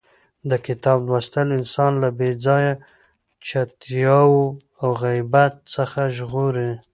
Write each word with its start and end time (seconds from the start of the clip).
د 0.49 0.51
کتاب 0.65 0.99
لوستل 1.07 1.47
انسان 1.59 1.91
له 2.03 2.09
بې 2.17 2.29
ځایه 2.45 2.73
چتیاو 3.47 4.35
او 4.81 4.89
غیبت 5.03 5.53
څخه 5.75 6.01
ژغوري. 6.17 6.69